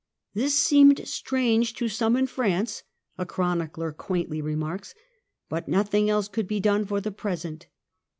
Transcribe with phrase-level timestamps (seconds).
[0.33, 2.81] "This seemed strange to some in France,"
[3.19, 4.95] a chronicler quaintly remarks,"
[5.47, 7.67] but nothing else could be done for the present."